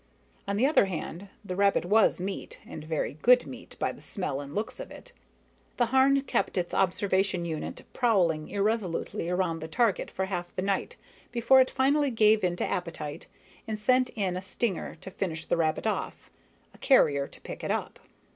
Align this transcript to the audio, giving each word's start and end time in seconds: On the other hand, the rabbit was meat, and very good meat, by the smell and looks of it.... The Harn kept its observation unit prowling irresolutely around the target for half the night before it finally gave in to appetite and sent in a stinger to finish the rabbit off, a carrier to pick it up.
On 0.47 0.57
the 0.57 0.65
other 0.65 0.85
hand, 0.85 1.29
the 1.45 1.55
rabbit 1.55 1.85
was 1.85 2.19
meat, 2.19 2.59
and 2.65 2.83
very 2.83 3.19
good 3.21 3.45
meat, 3.45 3.75
by 3.77 3.91
the 3.91 4.01
smell 4.01 4.41
and 4.41 4.55
looks 4.55 4.79
of 4.79 4.89
it.... 4.89 5.13
The 5.77 5.85
Harn 5.93 6.23
kept 6.23 6.57
its 6.57 6.73
observation 6.73 7.45
unit 7.45 7.83
prowling 7.93 8.47
irresolutely 8.49 9.29
around 9.29 9.59
the 9.59 9.67
target 9.67 10.09
for 10.09 10.25
half 10.25 10.55
the 10.55 10.63
night 10.63 10.97
before 11.31 11.61
it 11.61 11.69
finally 11.69 12.09
gave 12.09 12.43
in 12.43 12.55
to 12.55 12.65
appetite 12.65 13.27
and 13.67 13.77
sent 13.77 14.09
in 14.15 14.35
a 14.35 14.41
stinger 14.41 14.97
to 15.01 15.11
finish 15.11 15.45
the 15.45 15.57
rabbit 15.57 15.85
off, 15.85 16.31
a 16.73 16.79
carrier 16.79 17.27
to 17.27 17.39
pick 17.41 17.63
it 17.63 17.69
up. 17.69 17.99